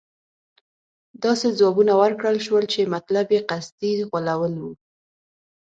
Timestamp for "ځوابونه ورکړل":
1.57-2.37